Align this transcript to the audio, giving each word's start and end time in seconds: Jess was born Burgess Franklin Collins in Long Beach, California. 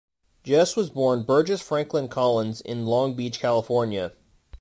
Jess 0.43 0.75
was 0.75 0.89
born 0.89 1.21
Burgess 1.21 1.61
Franklin 1.61 2.07
Collins 2.07 2.59
in 2.61 2.87
Long 2.87 3.13
Beach, 3.13 3.39
California. 3.39 4.13